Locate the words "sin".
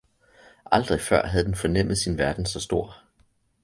1.97-2.17